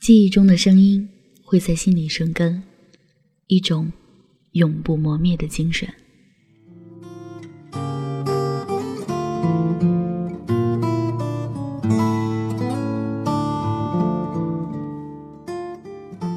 [0.00, 1.06] 记忆中的声音
[1.42, 2.62] 会在心里生根，
[3.48, 3.92] 一种
[4.52, 5.88] 永不磨灭的精神。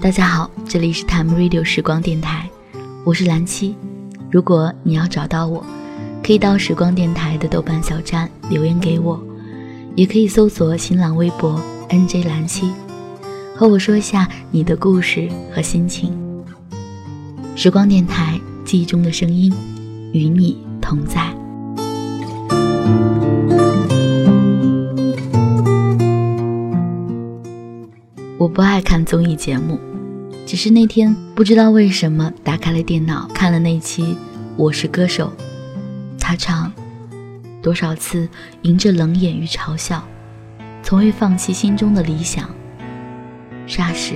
[0.01, 2.49] 大家好，这里是 Time Radio 时光电台，
[3.05, 3.75] 我是蓝七。
[4.31, 5.63] 如果你要找到我，
[6.23, 9.23] 可以到时光电台的豆瓣小站留言给我，
[9.95, 12.71] 也可以搜索新浪微博 NJ 蓝七。
[13.61, 16.11] 和我说一下你的故事和心情。
[17.55, 19.53] 时光电台，记忆中的声音，
[20.13, 21.31] 与你同在。
[28.39, 29.79] 我不爱看综艺节目，
[30.47, 34.01] 只是那天不知道为什么打开了电脑看了那期
[34.57, 35.31] 《我是歌手》，
[36.19, 36.73] 他唱
[37.61, 38.27] 多少次
[38.63, 40.03] 迎着冷眼与嘲笑，
[40.81, 42.49] 从未放弃心中的理想。
[43.71, 44.15] 霎时，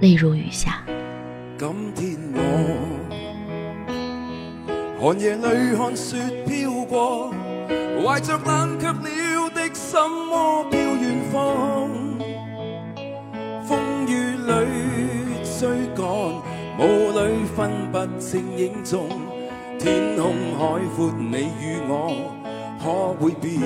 [0.00, 0.82] 泪如雨下。
[1.56, 2.40] 今天我
[5.00, 7.32] 寒夜里看雪飘过，
[8.02, 10.00] 怀着冷却了的心
[10.32, 11.88] 窝飘远方。
[13.68, 14.52] 风雨里
[15.44, 16.04] 追赶，
[16.80, 19.08] 雾里分不清影踪。
[19.78, 22.34] 天空海阔，你与我
[22.82, 23.62] 可会变？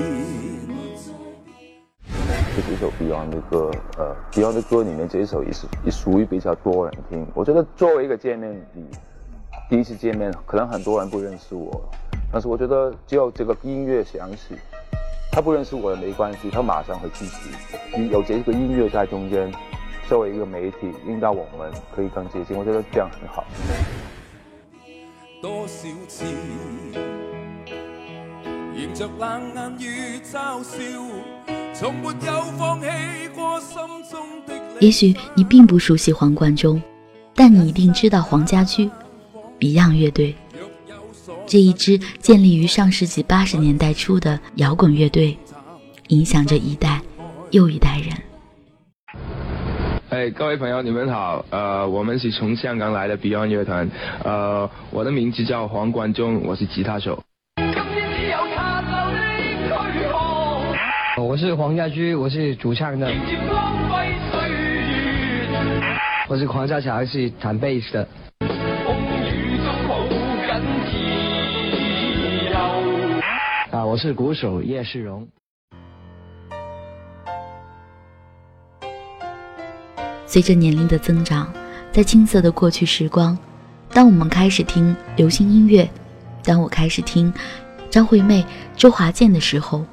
[2.59, 7.25] 这几首 Beyond 的歌，呃，Beyond 的歌里面这一首也是也属于比较多人听。
[7.33, 8.83] 我觉得作为一个见面礼，
[9.69, 11.81] 第一次见面，可能很多人不认识我，
[12.33, 14.57] 但是我觉得只要这个音乐响起，
[15.31, 17.49] 他不认识我也没关系，他马上会记起。
[18.11, 19.49] 有这个音乐在中间，
[20.09, 23.45] 作为一个媒体，令到我们可以更接近，我觉得这样很好。
[25.41, 26.25] 多少次
[28.79, 30.77] 迎着冷眼与嘲笑。
[31.73, 32.87] 從沒有放棄
[33.35, 33.77] 過心
[34.09, 36.81] 中的也许你并不熟悉黄贯中，
[37.35, 38.89] 但你一定知道黄家驹
[39.59, 40.33] ，Beyond 乐队。
[41.45, 45.37] 这一支建立于上世纪八十年代初的摇滚乐队，
[46.07, 47.01] 影响着一代
[47.51, 48.15] 又一代人。
[50.09, 53.89] 哎，各位朋友，你们好，呃，我们是从香港来的 Beyond 乐团，
[54.23, 57.21] 呃，我的名字叫黄贯中，我是吉他手。
[61.29, 63.07] 我是黄家驹，我是主唱的。
[66.27, 68.07] 我是黄家强，是弹贝斯的。
[73.69, 75.27] 啊，我是鼓手叶世荣。
[80.25, 81.53] 随着年龄的增长，
[81.91, 83.37] 在青涩的过去时光，
[83.93, 85.87] 当我们开始听流行音乐，
[86.43, 87.31] 当我开始听
[87.91, 88.43] 张惠妹、
[88.75, 89.85] 周华健的时候。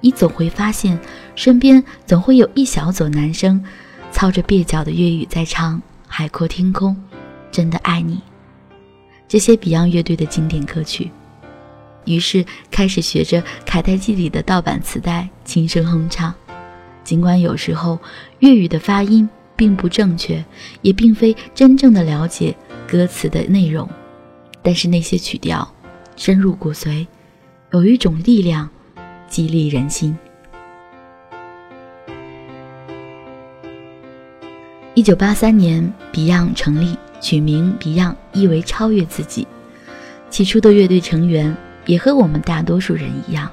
[0.00, 0.98] 你总会发现，
[1.34, 3.62] 身边总会有一小撮男生，
[4.12, 5.76] 操着蹩脚的粤语在唱
[6.06, 6.94] 《海阔天空》，
[7.50, 8.20] 真的爱你。
[9.26, 11.10] 这些 Beyond 乐队的经典歌曲，
[12.04, 16.32] 于是开始学着卡带机里的盗版磁带轻声哼唱。
[17.04, 17.98] 尽管有时候
[18.38, 20.44] 粤语的发音并不正确，
[20.82, 22.56] 也并非真正的了解
[22.86, 23.88] 歌词的内容，
[24.62, 25.68] 但是那些曲调
[26.16, 27.06] 深入骨髓，
[27.72, 28.70] 有一种力量。
[29.28, 30.16] 激励人心。
[34.94, 39.46] 一九八三年，Beyond 成立，取名 Beyond 意为超越自己。
[40.28, 41.56] 起初的乐队成员
[41.86, 43.50] 也和我们大多数人一样，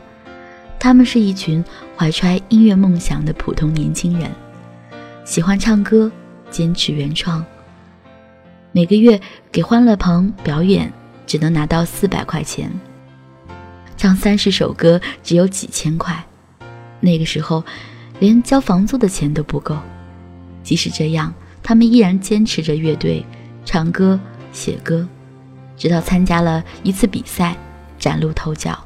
[0.79, 1.63] 他们是一群
[1.95, 4.29] 怀揣音乐梦想的普通年轻人，
[5.23, 6.11] 喜欢唱歌，
[6.49, 7.45] 坚持原创。
[8.71, 9.21] 每个月
[9.51, 10.91] 给欢乐棚表演，
[11.25, 12.71] 只能拿到四百块钱。
[14.05, 16.23] 唱三十首歌只有几千块，
[16.99, 17.63] 那个时候
[18.19, 19.75] 连交房租的钱都不够。
[20.61, 21.33] 即使这样，
[21.63, 23.25] 他们依然坚持着乐队，
[23.65, 24.19] 唱歌、
[24.53, 25.07] 写歌，
[25.75, 27.57] 直到参加了一次比赛，
[27.97, 28.77] 崭露头角，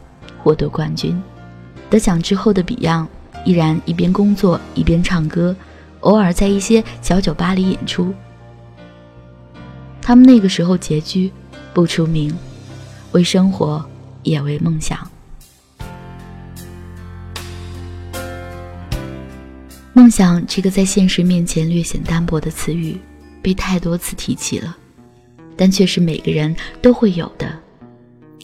[0.42, 1.22] 获得冠军。
[1.90, 3.08] 得奖之后的 Beyond
[3.44, 5.54] 依然一边工作一边唱歌，
[6.00, 8.14] 偶尔在一些小酒吧里演出。
[10.02, 11.34] 他们那个时候拮据，
[11.74, 12.34] 不出名，
[13.12, 13.86] 为生活。
[14.22, 15.09] 也为梦想。
[19.94, 22.98] 梦想这个在现实面前略显单薄的词语，
[23.42, 24.76] 被太多次提起了，
[25.58, 27.52] 但却是每个人都会有的，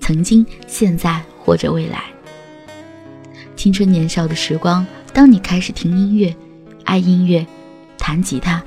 [0.02, 2.04] 曾经、现在或者未来。
[3.56, 6.36] 青春年少的时光，当你开始听音乐、
[6.84, 7.46] 爱音乐、
[7.98, 8.62] 弹吉他，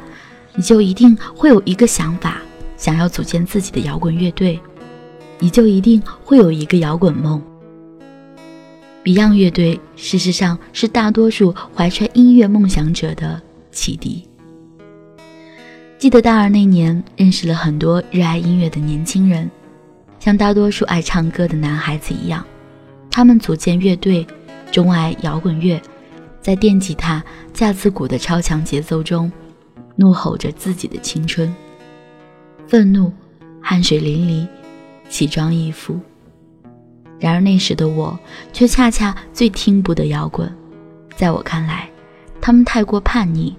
[0.54, 2.40] 你就一定会有一个想法，
[2.76, 4.58] 想要组建自己的摇滚乐队。
[5.40, 7.40] 你就一定会有一个摇滚梦。
[9.08, 13.40] Beyond 乐队事实上是大多数怀揣音乐梦想者的
[13.70, 14.28] 启迪。
[15.96, 19.50] 记得大二那年，认识了很多热爱音乐的年轻人，
[20.20, 22.44] 像大多数爱唱歌的男孩子一样，
[23.10, 24.26] 他们组建乐队，
[24.70, 25.80] 钟爱摇滚乐，
[26.42, 27.24] 在电吉他、
[27.54, 29.32] 架子鼓的超强节奏中，
[29.96, 31.50] 怒吼着自己的青春，
[32.66, 33.10] 愤怒，
[33.62, 34.46] 汗水淋漓，
[35.08, 35.98] 奇装异服。
[37.18, 38.18] 然而那时的我，
[38.52, 40.50] 却恰恰最听不得摇滚，
[41.16, 41.88] 在我看来，
[42.40, 43.54] 他们太过叛逆。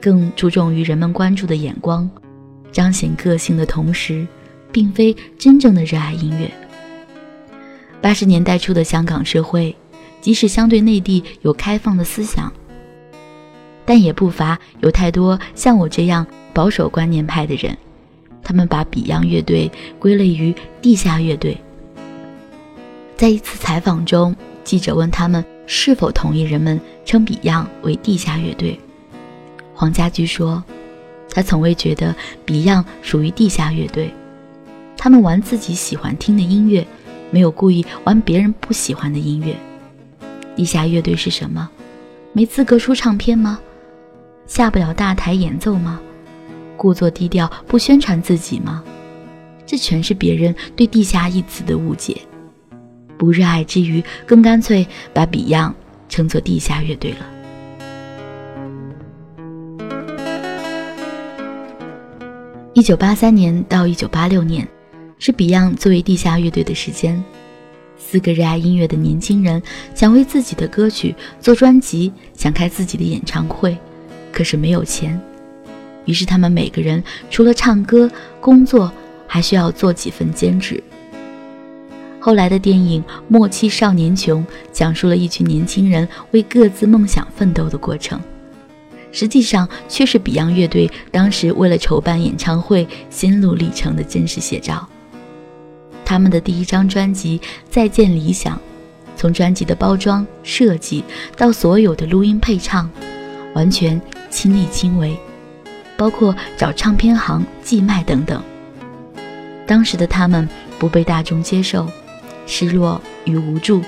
[0.00, 2.10] 更注重于人们关注的眼光，
[2.72, 4.26] 彰显个性的同时，
[4.72, 6.50] 并非真正的热爱音乐。
[8.00, 9.74] 八十年代初的香港社会，
[10.20, 12.52] 即使相对内地有开放的思想，
[13.84, 17.78] 但也不乏有太多像我这样保守观念派的人。
[18.42, 19.70] 他们把 Beyond 乐队
[20.00, 21.56] 归类于地下乐队。
[23.22, 24.34] 在一次采访中，
[24.64, 28.80] 记者问他们是否同意人们称 Beyond 为地下乐队。
[29.72, 30.64] 黄家驹说
[31.30, 34.12] ：“他从未觉得 Beyond 属于地下乐队，
[34.96, 36.84] 他们玩自己喜欢听的音乐，
[37.30, 39.56] 没有故意玩别人不喜欢的音乐。
[40.56, 41.70] 地下乐队是什么？
[42.32, 43.60] 没资格出唱片吗？
[44.48, 46.00] 下不了大台演奏吗？
[46.76, 48.82] 故作低调不宣传自己吗？
[49.64, 52.20] 这全是别人对‘地下’一词的误解。
[53.18, 55.74] 不热爱之余，更干脆把 Beyond
[56.08, 57.18] 称作地下乐队了。”
[62.74, 64.66] 一九八三年到一九八六年，
[65.18, 67.22] 是 Beyond 作为地下乐队的时间。
[67.98, 69.62] 四个热爱音乐的年轻人
[69.94, 73.76] 想为自己的歌曲做专辑，想开自己的演唱会，
[74.32, 75.20] 可是没有钱。
[76.04, 78.10] 于是他们每个人除了唱歌、
[78.40, 78.90] 工作，
[79.26, 80.82] 还需要做几份兼职。
[82.24, 88.20] 后来的电影《莫欺少年穷》讲述了一群年轻人为各自梦想奋斗的过程。
[89.10, 94.88] 实际上却是 Beyond 乐队当时为了筹办演唱会心路历程的真实写照。
[96.04, 98.56] 他们的第一张专辑《再见理想》，
[99.16, 101.02] 从专辑的包装设计
[101.36, 102.88] 到所有的录音配唱，
[103.52, 105.18] 完全亲力亲为，
[105.96, 108.40] 包括找唱片行寄卖等等。
[109.66, 110.48] 当时的他们
[110.78, 111.86] 不被大众接受，
[112.46, 113.82] 失落与无助，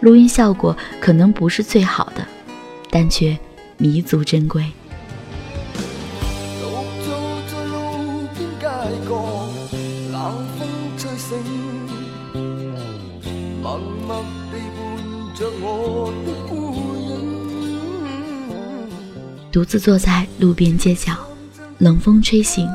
[0.00, 2.26] 录音效果可能不是最好的，
[2.90, 3.38] 但却。
[3.82, 4.62] 弥足珍贵。
[19.50, 21.16] 独自坐在路边街角，
[21.78, 22.68] 冷风吹醒，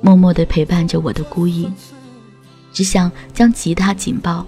[0.00, 1.72] 默默地陪伴着我的孤影，
[2.74, 4.44] 只想将吉他紧抱，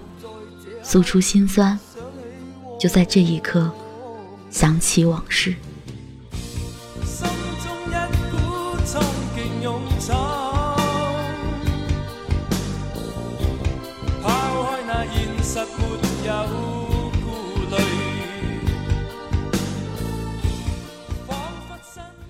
[0.83, 1.79] 诉出心酸。
[2.77, 3.71] 就在这一刻，
[4.51, 5.55] 想起往事。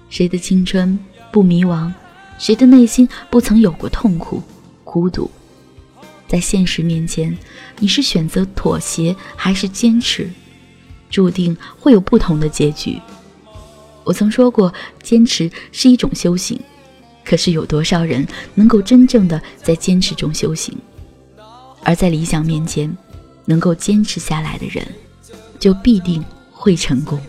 [0.09, 0.97] 谁的青春
[1.31, 1.91] 不迷茫？
[2.39, 4.41] 谁的内心不曾有过痛苦、
[4.83, 5.29] 孤独？
[6.27, 7.35] 在现实面前，
[7.79, 10.29] 你是选择妥协还是坚持？
[11.09, 12.99] 注定会有不同的结局。
[14.03, 16.59] 我曾说过，坚持是一种修行。
[17.23, 20.77] 可是有多少人能够真正的在坚持中修行？
[21.83, 22.95] 而在理想面前，
[23.45, 24.85] 能够坚持下来的人，
[25.59, 27.19] 就必定会成功。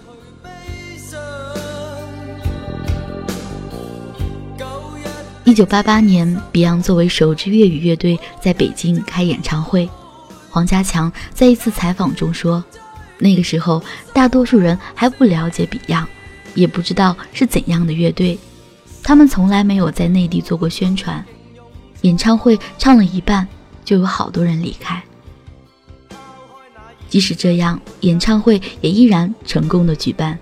[5.48, 9.88] 一九八八年，Beyond 作为首支粤语乐队在北京开演唱会。
[10.50, 12.62] 黄家强在一次采访中说
[13.16, 16.04] ：“那个时候，大多数人还不了解 Beyond，
[16.54, 18.38] 也不知道是怎样的乐队。
[19.02, 21.24] 他们从来没有在内地做过宣传。
[22.02, 23.48] 演唱会唱了一半，
[23.86, 25.02] 就有好多人离开。
[27.08, 30.38] 即使这样，演唱会也依然成功的举办。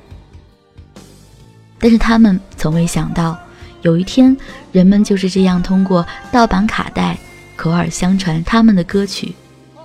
[1.79, 3.39] 但是他们从未想到。”
[3.87, 4.37] 有一天，
[4.73, 7.17] 人们就是这样通过盗版卡带
[7.55, 9.33] 口耳相传他们的歌曲，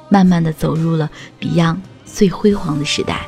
[0.09, 1.07] 慢慢的走入了
[1.39, 3.27] Beyond 最辉煌的时代。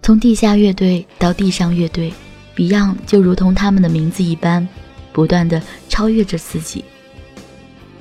[0.00, 2.14] 从地下乐队到地上乐队
[2.56, 4.66] ，Beyond 就如同他们的名字一般，
[5.12, 6.82] 不断的超越着自己。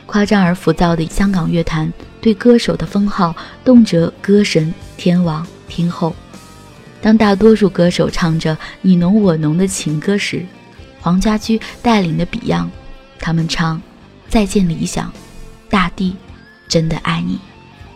[0.05, 5.45] 夸张而浮躁的香港乐坛对歌手的封号，动辄歌神、天王。
[5.71, 6.13] 听后，
[7.01, 10.45] 当大多数歌手唱着你侬我侬的情歌时，
[10.99, 12.67] 黄家驹带领的 Beyond，
[13.17, 13.77] 他们唱
[14.27, 15.07] 《再见理想》，
[15.69, 16.17] 大地
[16.67, 17.39] 真的爱你。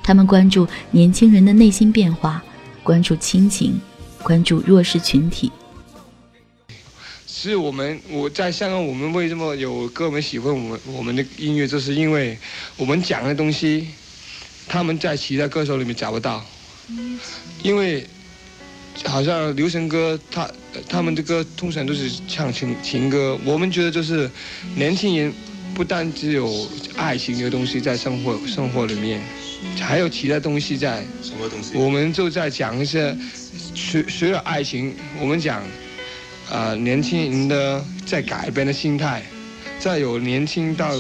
[0.01, 2.41] 他们关注年轻人的内心变化，
[2.81, 3.79] 关注亲情，
[4.23, 5.51] 关注弱势群体。
[7.27, 12.37] 是我们我在香港，我们为什么有歌迷喜欢我们我们的音乐，就是因为
[12.77, 13.89] 我们讲的东西，
[14.67, 16.43] 他们在其他歌手里面找不到。
[17.63, 18.05] 因为
[19.05, 20.49] 好像流行歌，他
[20.87, 24.29] 他们的歌通常都是唱情情歌，我们觉得就是
[24.75, 25.33] 年轻人
[25.73, 29.21] 不但只有爱情的东西在生活生活里面，
[29.79, 31.03] 还有其他东西在。
[31.21, 31.75] 什么东西？
[31.75, 33.15] 我们就在讲一些
[33.73, 35.61] 除除了爱情，我们讲。
[36.47, 39.23] 啊，年轻人的在改变的心态，
[39.79, 40.95] 在有年轻到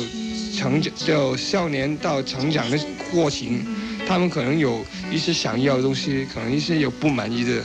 [0.57, 2.79] 成长，就少年到成长的
[3.11, 3.63] 过程，
[4.07, 7.61] 他们可能有一些想要的东西，可能一些有不满意的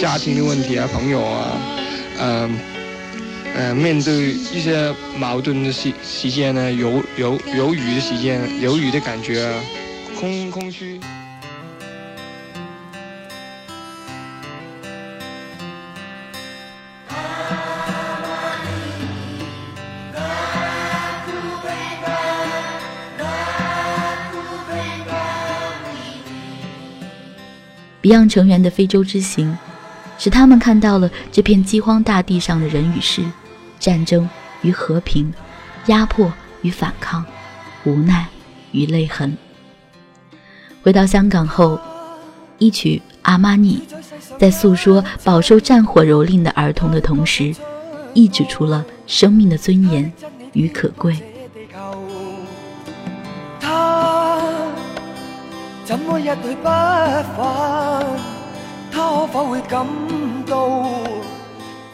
[0.00, 1.58] 家庭的问题啊，朋友啊，
[2.18, 2.58] 嗯，
[3.54, 9.60] 呃，面对一些矛盾的时时间呢，犹犹犹豫的时间，犹豫的感觉啊，
[10.18, 11.00] 空空虚。
[28.02, 29.56] Beyond 成员的非洲之行，
[30.18, 33.22] 使他们看到了这片饥荒大地上的人与事、
[33.78, 34.28] 战争
[34.62, 35.32] 与和平、
[35.86, 36.32] 压迫
[36.62, 37.24] 与反抗、
[37.84, 38.26] 无奈
[38.72, 39.36] 与泪痕。
[40.82, 41.78] 回到香港后，
[42.58, 43.80] 一曲《阿玛尼》
[44.36, 47.54] 在诉说饱受战火蹂躏的儿童的同时，
[48.14, 50.12] 亦指出了生命的尊严
[50.54, 51.16] 与可贵。
[55.92, 57.36] 怎么一去不返？
[58.90, 59.86] 他可否会感
[60.46, 60.66] 到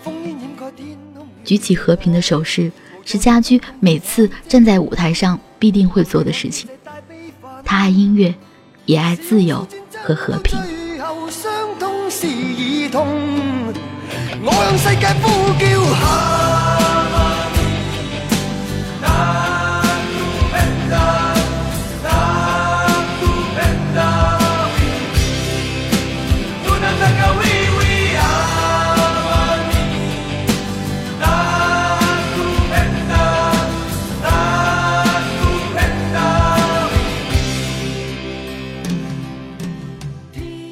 [0.05, 1.26] 烽烟掩盖天空？
[1.45, 2.71] 举起和平的手势，
[3.05, 6.71] 是家驹每次站在舞台上必定会做的事情。
[7.64, 8.33] 他爱音乐，
[8.85, 9.67] 也爱自由
[10.05, 10.57] 和和平。
[11.00, 11.28] 我
[14.52, 15.26] 向世界呼
[15.59, 16.77] 叫。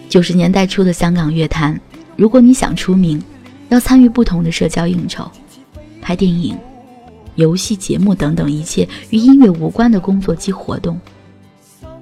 [0.08, 1.78] 九十年代初的香港乐坛，
[2.16, 3.22] 如果你想出名，
[3.68, 5.30] 要参与不同的社交应酬、
[6.00, 6.56] 拍电影、
[7.34, 10.98] 游戏节目等等一切与音乐无关的工作及活动。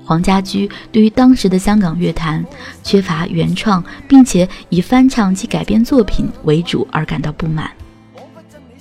[0.04, 2.44] 黄家驹对于当时的香港乐坛
[2.82, 7.70] 缺乏原创，并且以翻唱及改编作品为主而感到不满。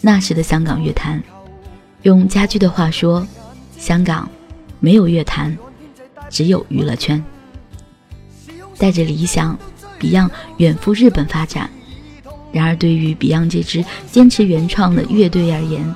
[0.01, 1.23] 那时的香港乐坛，
[2.01, 3.25] 用家驹的话说，
[3.77, 4.29] 香港
[4.81, 5.57] 没有乐坛，
[6.29, 7.23] 只有娱乐圈。
[8.83, 9.57] 带着理想
[9.97, 11.69] ，Beyond 远赴日本发展。
[12.51, 15.95] 然而，对于 Beyond 这支坚持原创的乐队而言，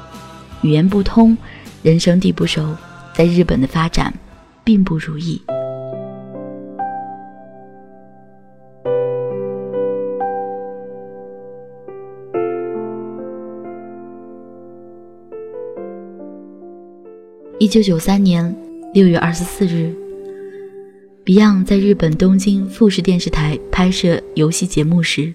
[0.61, 1.37] 语言不通，
[1.83, 2.77] 人生地不熟，
[3.13, 4.13] 在日本的发展
[4.63, 5.41] 并不如意。
[17.59, 18.55] 一九九三年
[18.93, 20.06] 六月二十四日。
[21.27, 25.33] Beyond 在日本东京富士电视台拍摄游戏节目时，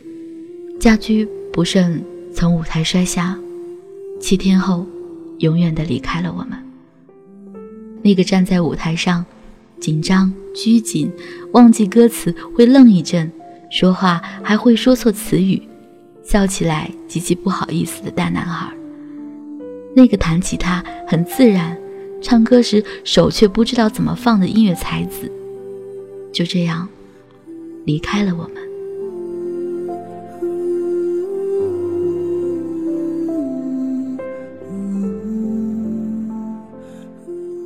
[0.81, 2.03] 家驹不慎
[2.35, 3.39] 从舞台摔下，
[4.19, 4.87] 七天后，
[5.41, 6.53] 永远的离开了我们。
[8.01, 9.23] 那个站在舞台上，
[9.81, 11.13] 紧张拘谨，
[11.53, 13.31] 忘记歌词会愣一阵，
[13.71, 15.61] 说话还会说错词语，
[16.25, 18.73] 笑起来极其不好意思的大男孩。
[19.95, 21.77] 那个弹吉他很自然，
[22.23, 25.31] 唱歌时手却不知道怎么放的音乐才子。
[26.33, 26.89] 就这样
[27.85, 28.63] 离开了我们。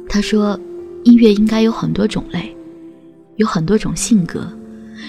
[0.08, 0.58] 他说
[1.04, 2.56] ：“音乐应该有很多种类，
[3.36, 4.50] 有很多种性格，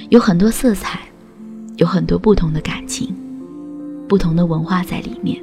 [0.09, 0.99] 有很多色彩，
[1.77, 3.15] 有很多不同的感情，
[4.07, 5.41] 不同的文化在里面。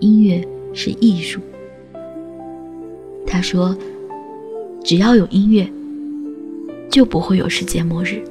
[0.00, 1.40] 音乐是艺术。”
[3.26, 3.76] 他说
[4.82, 5.70] ：“只要有音乐。”
[6.90, 8.22] 就不会有世界末日。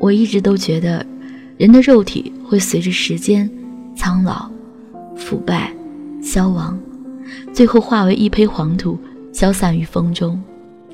[0.00, 1.04] 我一直都觉得，
[1.56, 3.50] 人的肉体会随着时间
[3.96, 4.48] 苍老、
[5.16, 5.74] 腐败、
[6.22, 6.78] 消亡，
[7.52, 8.96] 最后化为一坯黄土，
[9.32, 10.40] 消散于风中；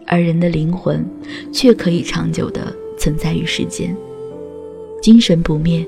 [0.07, 1.05] 而人的灵魂
[1.53, 3.95] 却可以长久的存在于世间。
[5.03, 5.87] 精神不灭，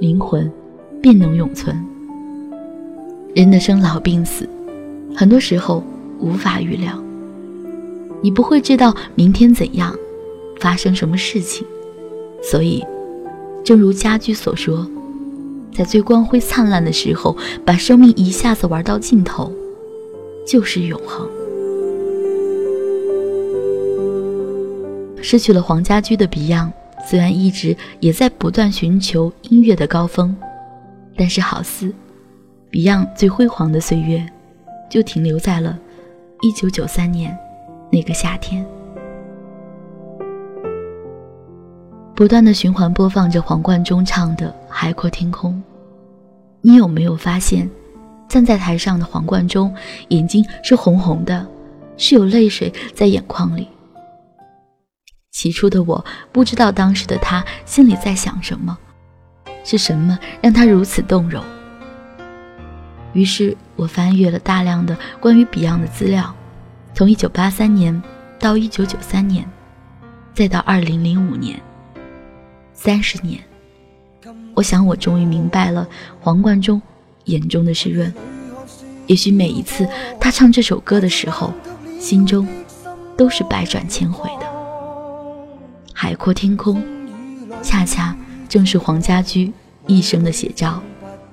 [0.00, 0.50] 灵魂
[1.02, 1.76] 便能永存。
[3.34, 4.48] 人的生老病死。
[5.14, 5.82] 很多时候
[6.18, 7.02] 无法预料，
[8.22, 9.94] 你不会知道明天怎样，
[10.60, 11.66] 发生什么事情。
[12.42, 12.84] 所以，
[13.64, 14.86] 正如家驹所说，
[15.74, 19.52] 在最光辉灿烂的时候，把生命一下子玩到尽头，
[20.46, 21.28] 就是永恒。
[25.20, 26.70] 失去了黄家驹的 Beyond，
[27.08, 30.36] 虽然一直也在不断寻求音乐的高峰，
[31.16, 31.92] 但是好似
[32.70, 34.24] Beyond 最辉煌的岁月，
[34.88, 35.78] 就停留在了
[36.40, 37.38] 1993年
[37.90, 38.64] 那个夏天。
[42.14, 45.52] 不断的循环播放着黄贯中唱的《海阔天空》，
[46.62, 47.70] 你有没有发现，
[48.26, 49.74] 站在台上的黄贯中
[50.08, 51.46] 眼睛是红红的，
[51.98, 53.68] 是有泪水在眼眶里。
[55.30, 56.02] 起初的我
[56.32, 58.78] 不知道当时的他心里在想什么，
[59.62, 61.44] 是什么让他如此动容。
[63.16, 66.34] 于是我翻阅了大量的关于 Beyond 的资料，
[66.92, 68.02] 从1983年
[68.38, 69.50] 到1993年，
[70.34, 71.58] 再到2005年。
[72.74, 73.42] 三十年，
[74.54, 75.88] 我想我终于明白了
[76.20, 76.80] 黄贯中
[77.24, 78.12] 眼中的湿润。
[79.06, 79.88] 也许每一次
[80.20, 81.54] 他唱这首歌的时候，
[81.98, 82.46] 心中
[83.16, 84.46] 都是百转千回的。
[85.94, 86.84] 海阔天空，
[87.62, 88.14] 恰恰
[88.46, 89.50] 正是黄家驹
[89.86, 90.82] 一生的写照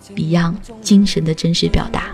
[0.09, 2.11] ，Beyond 精神的真实表达。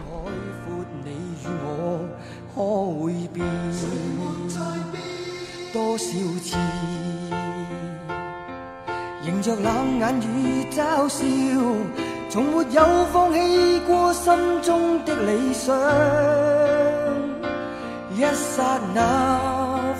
[9.25, 11.23] 迎着冷眼与嘲笑，
[12.29, 15.75] 从没有放弃过心中的理想。
[18.15, 18.99] 一刹那，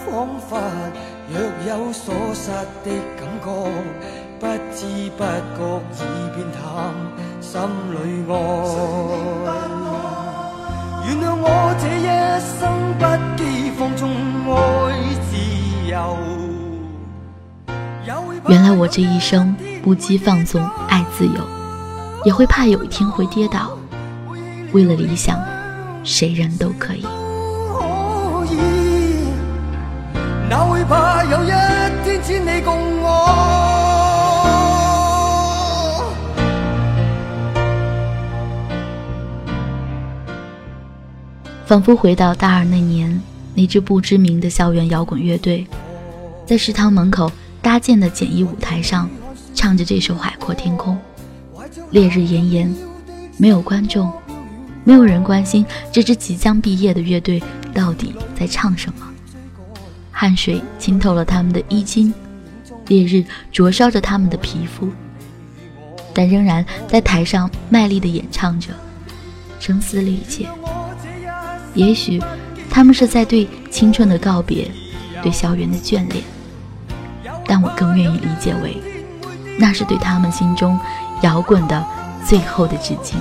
[0.06, 0.58] 仿佛
[1.30, 2.50] 若有所失
[2.84, 3.48] 的感觉，
[4.40, 4.78] 不知
[5.16, 5.24] 不
[5.56, 5.60] 觉
[6.02, 6.06] 已
[6.36, 6.60] 变淡，
[7.52, 7.98] 心里
[8.32, 8.34] 爱。
[11.04, 11.44] 原谅我
[11.80, 12.06] 这一
[12.46, 12.62] 生
[13.00, 13.02] 不
[13.36, 13.42] 羁
[13.76, 14.06] 放纵
[14.46, 14.54] 爱
[15.26, 15.34] 自
[15.90, 15.98] 由。
[18.48, 21.42] 原来我这一生不羁放纵爱自由，
[22.24, 23.76] 也会怕有一天会跌倒。
[24.72, 25.40] 为了理想，
[26.04, 27.04] 谁人都可以。
[30.48, 31.48] 哪会怕有一
[32.04, 33.59] 天只你共我？
[41.70, 43.22] 仿佛回到大二那年，
[43.54, 45.68] 那支不知名的校园摇滚乐队，
[46.44, 47.32] 在食堂门口。
[47.62, 49.08] 搭建的简易舞台上，
[49.54, 50.98] 唱着这首《海阔天空》。
[51.92, 52.76] 烈日炎炎，
[53.38, 54.12] 没有观众，
[54.84, 57.40] 没有人关心这支即将毕业的乐队
[57.72, 59.08] 到底在唱什么。
[60.12, 62.12] 汗水浸透了他们的衣襟，
[62.88, 64.90] 烈日灼烧着他们的皮肤，
[66.16, 68.70] 但仍然在台上卖力地演唱着，
[69.60, 70.48] 声嘶力竭。
[71.74, 72.22] 也许，
[72.70, 74.70] 他们是在对青春的告别，
[75.22, 76.24] 对校园的眷恋。
[77.46, 78.78] 但我更愿意理解为，
[79.58, 80.80] 那是对他们心中
[81.22, 81.86] 摇滚的
[82.26, 83.20] 最后的致敬。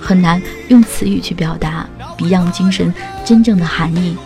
[0.00, 4.16] 很难用词语去表达 Beyond 精神真正的含义，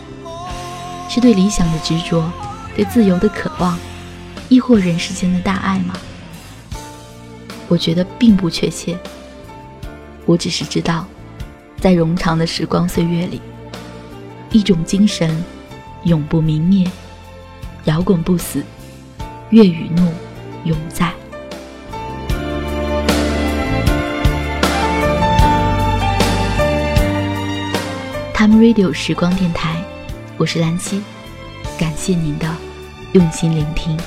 [1.08, 2.30] 是对理想的执着，
[2.76, 3.78] 对自由的渴望，
[4.48, 5.94] 亦或人世间的大爱吗？
[7.66, 8.98] 我觉得并不确切。
[10.30, 11.04] 我只是知道，
[11.80, 13.40] 在冗长的时光岁月里。
[14.52, 15.44] 一种精神，
[16.04, 16.88] 永不泯灭，
[17.86, 18.62] 摇滚不死，
[19.48, 20.08] 乐与怒
[20.62, 21.12] 永在。
[28.32, 29.82] Time Radio 时光电台，
[30.36, 31.02] 我是兰溪，
[31.76, 32.46] 感谢您的
[33.14, 33.98] 用心聆听。